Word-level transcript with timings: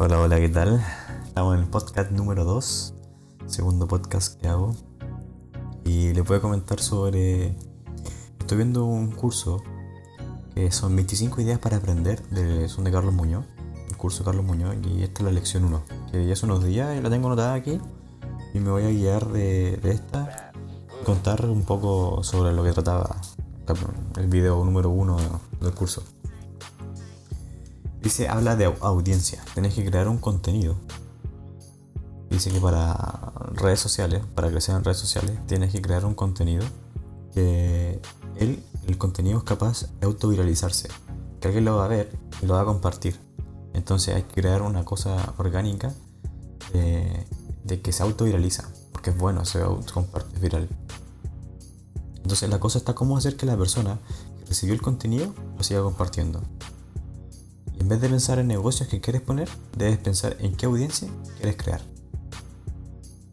Hola, 0.00 0.20
hola, 0.20 0.38
¿qué 0.38 0.48
tal? 0.48 0.80
Estamos 1.26 1.56
en 1.56 1.62
el 1.64 1.68
podcast 1.68 2.12
número 2.12 2.44
2, 2.44 2.94
segundo 3.46 3.88
podcast 3.88 4.40
que 4.40 4.46
hago. 4.46 4.76
Y 5.84 6.14
les 6.14 6.24
voy 6.24 6.36
a 6.36 6.40
comentar 6.40 6.78
sobre... 6.78 7.56
Estoy 8.38 8.58
viendo 8.58 8.84
un 8.84 9.10
curso 9.10 9.60
que 10.54 10.70
son 10.70 10.94
25 10.94 11.40
ideas 11.40 11.58
para 11.58 11.78
aprender, 11.78 12.22
de, 12.28 12.68
son 12.68 12.84
de 12.84 12.92
Carlos 12.92 13.12
Muñoz, 13.12 13.44
el 13.88 13.96
curso 13.96 14.20
de 14.20 14.26
Carlos 14.26 14.44
Muñoz, 14.44 14.76
y 14.86 15.02
esta 15.02 15.22
es 15.22 15.24
la 15.24 15.32
lección 15.32 15.64
1, 15.64 15.82
que 16.12 16.24
ya 16.24 16.32
hace 16.32 16.46
unos 16.46 16.62
días 16.62 17.02
la 17.02 17.10
tengo 17.10 17.26
anotada 17.26 17.54
aquí, 17.54 17.80
y 18.54 18.60
me 18.60 18.70
voy 18.70 18.84
a 18.84 18.90
guiar 18.90 19.26
de, 19.32 19.78
de 19.78 19.90
esta, 19.90 20.52
contar 21.04 21.44
un 21.46 21.64
poco 21.64 22.22
sobre 22.22 22.52
lo 22.52 22.62
que 22.62 22.70
trataba 22.70 23.20
el 24.16 24.28
video 24.28 24.64
número 24.64 24.90
1 24.90 25.16
del 25.60 25.74
curso. 25.74 26.04
Dice, 28.02 28.28
habla 28.28 28.56
de 28.56 28.66
audiencia. 28.80 29.42
Tenés 29.54 29.74
que 29.74 29.84
crear 29.84 30.08
un 30.08 30.18
contenido. 30.18 30.76
Dice 32.30 32.50
que 32.50 32.60
para 32.60 33.32
redes 33.54 33.80
sociales, 33.80 34.22
para 34.34 34.50
crecer 34.50 34.76
en 34.76 34.84
redes 34.84 34.98
sociales, 34.98 35.38
tienes 35.46 35.72
que 35.72 35.80
crear 35.80 36.04
un 36.04 36.14
contenido 36.14 36.64
que 37.32 38.00
el, 38.36 38.98
contenido 38.98 39.38
es 39.38 39.44
capaz 39.44 39.86
de 40.00 40.06
autoviralizarse. 40.06 40.88
Que 41.40 41.48
alguien 41.48 41.64
lo 41.64 41.76
va 41.76 41.86
a 41.86 41.88
ver 41.88 42.16
y 42.42 42.46
lo 42.46 42.54
va 42.54 42.62
a 42.62 42.64
compartir. 42.64 43.18
Entonces 43.72 44.14
hay 44.14 44.22
que 44.22 44.42
crear 44.42 44.62
una 44.62 44.84
cosa 44.84 45.34
orgánica 45.38 45.92
de, 46.72 47.80
que 47.80 47.92
se 47.92 48.02
autoviraliza. 48.02 48.68
Porque 48.92 49.10
es 49.10 49.18
bueno, 49.18 49.44
se 49.44 49.60
comparte 49.92 50.38
viral. 50.38 50.68
Entonces 52.16 52.48
la 52.50 52.60
cosa 52.60 52.78
está 52.78 52.94
cómo 52.94 53.16
hacer 53.16 53.36
que 53.36 53.46
la 53.46 53.56
persona 53.56 53.98
que 54.38 54.44
recibió 54.46 54.74
el 54.74 54.82
contenido 54.82 55.32
lo 55.56 55.64
siga 55.64 55.82
compartiendo. 55.82 56.42
En 57.80 57.88
vez 57.88 58.00
de 58.00 58.08
pensar 58.08 58.38
en 58.38 58.48
negocios 58.48 58.88
que 58.88 59.00
quieres 59.00 59.22
poner, 59.22 59.48
debes 59.76 59.98
pensar 59.98 60.36
en 60.40 60.54
qué 60.54 60.66
audiencia 60.66 61.08
quieres 61.36 61.56
crear. 61.56 61.80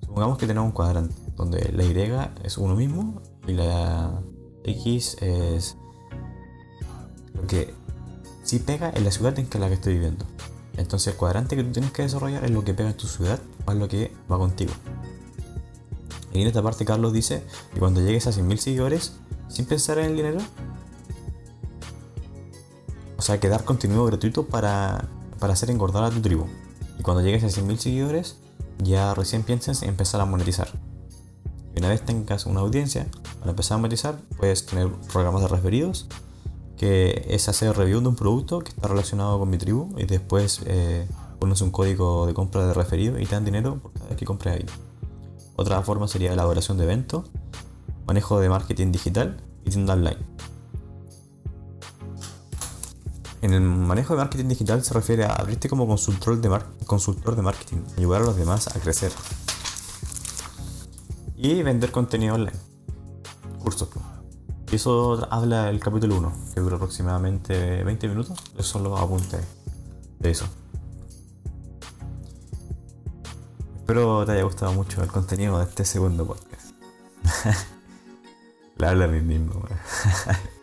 Supongamos 0.00 0.38
que 0.38 0.46
tenemos 0.46 0.66
un 0.66 0.72
cuadrante 0.72 1.14
donde 1.36 1.72
la 1.72 1.84
Y 1.84 2.46
es 2.46 2.58
uno 2.58 2.74
mismo 2.74 3.22
y 3.46 3.52
la 3.52 4.20
X 4.64 5.16
es 5.20 5.76
lo 7.34 7.46
que 7.46 7.74
sí 8.42 8.58
pega 8.58 8.90
en 8.94 9.04
la 9.04 9.10
ciudad 9.10 9.38
en 9.38 9.48
la 9.60 9.68
que 9.68 9.74
estoy 9.74 9.94
viviendo. 9.94 10.26
Entonces 10.76 11.12
el 11.12 11.18
cuadrante 11.18 11.56
que 11.56 11.64
tú 11.64 11.72
tienes 11.72 11.92
que 11.92 12.02
desarrollar 12.02 12.44
es 12.44 12.50
lo 12.50 12.64
que 12.64 12.74
pega 12.74 12.90
en 12.90 12.96
tu 12.96 13.06
ciudad 13.06 13.40
más 13.66 13.76
lo 13.76 13.88
que 13.88 14.12
va 14.30 14.38
contigo. 14.38 14.72
Y 16.32 16.40
en 16.40 16.46
esta 16.46 16.62
parte 16.62 16.84
Carlos 16.84 17.12
dice 17.12 17.42
que 17.72 17.80
cuando 17.80 18.00
llegues 18.00 18.26
a 18.26 18.30
100.000 18.30 18.56
seguidores, 18.56 19.12
sin 19.48 19.66
pensar 19.66 19.98
en 19.98 20.06
el 20.06 20.16
dinero, 20.16 20.38
o 23.22 23.24
sea, 23.24 23.38
que 23.38 23.48
dar 23.48 23.64
contenido 23.64 24.04
gratuito 24.04 24.46
para, 24.46 25.08
hacer 25.42 25.70
engordar 25.70 26.02
a 26.02 26.10
tu 26.10 26.20
tribu. 26.20 26.46
Y 26.98 27.04
cuando 27.04 27.22
llegues 27.22 27.44
a 27.44 27.46
100.000 27.46 27.76
seguidores, 27.76 28.36
ya 28.78 29.14
recién 29.14 29.44
pienses 29.44 29.82
en 29.82 29.90
empezar 29.90 30.20
a 30.20 30.24
monetizar. 30.24 30.68
Y 31.72 31.78
una 31.78 31.90
vez 31.90 32.04
tengas 32.04 32.46
una 32.46 32.62
audiencia, 32.62 33.06
para 33.38 33.50
empezar 33.50 33.76
a 33.76 33.78
monetizar, 33.78 34.18
puedes 34.38 34.66
tener 34.66 34.90
programas 35.12 35.42
de 35.42 35.46
referidos, 35.46 36.08
que 36.76 37.24
es 37.28 37.48
hacer 37.48 37.76
review 37.76 38.00
de 38.00 38.08
un 38.08 38.16
producto 38.16 38.58
que 38.58 38.70
está 38.70 38.88
relacionado 38.88 39.38
con 39.38 39.48
mi 39.48 39.56
tribu 39.56 39.96
y 39.96 40.04
después 40.04 40.60
eh, 40.64 41.06
pones 41.38 41.60
un 41.60 41.70
código 41.70 42.26
de 42.26 42.34
compra 42.34 42.66
de 42.66 42.74
referido 42.74 43.20
y 43.20 43.26
te 43.26 43.36
dan 43.36 43.44
dinero 43.44 43.78
por 43.78 43.92
cada 43.92 44.08
vez 44.08 44.16
que 44.16 44.24
compres 44.24 44.56
ahí. 44.56 44.66
Otra 45.54 45.80
forma 45.82 46.08
sería 46.08 46.32
elaboración 46.32 46.76
de 46.76 46.82
eventos, 46.82 47.30
manejo 48.04 48.40
de 48.40 48.48
marketing 48.48 48.90
digital 48.90 49.40
y 49.64 49.70
tienda 49.70 49.92
online. 49.92 50.18
En 53.42 53.52
el 53.52 53.60
manejo 53.60 54.14
de 54.14 54.18
marketing 54.18 54.46
digital 54.46 54.84
se 54.84 54.94
refiere 54.94 55.24
a 55.24 55.32
abrirte 55.32 55.68
como 55.68 55.88
consultor 55.88 56.40
de, 56.40 56.60
consultor 56.86 57.34
de 57.34 57.42
marketing, 57.42 57.78
ayudar 57.98 58.22
a 58.22 58.26
los 58.26 58.36
demás 58.36 58.68
a 58.68 58.78
crecer. 58.78 59.10
Y 61.36 61.60
vender 61.64 61.90
contenido 61.90 62.36
online. 62.36 62.56
Cursos. 63.58 63.88
Eso 64.70 65.26
habla 65.28 65.70
el 65.70 65.80
capítulo 65.80 66.16
1, 66.18 66.32
que 66.54 66.60
dura 66.60 66.76
aproximadamente 66.76 67.82
20 67.82 68.08
minutos. 68.08 68.38
Esos 68.54 68.66
son 68.68 68.84
los 68.84 69.28
de 70.20 70.30
eso. 70.30 70.46
Espero 73.76 74.24
te 74.24 74.32
haya 74.32 74.44
gustado 74.44 74.72
mucho 74.72 75.02
el 75.02 75.08
contenido 75.08 75.58
de 75.58 75.64
este 75.64 75.84
segundo 75.84 76.24
podcast. 76.24 76.70
Le 78.78 78.86
hablo 78.86 79.04
a 79.04 79.08
mí 79.08 79.20
mismo. 79.20 79.64